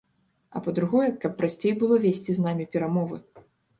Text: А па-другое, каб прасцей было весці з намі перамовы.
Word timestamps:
А 0.55 0.61
па-другое, 0.67 1.09
каб 1.25 1.35
прасцей 1.41 1.73
было 1.83 1.99
весці 2.07 2.31
з 2.39 2.47
намі 2.47 2.67
перамовы. 2.77 3.17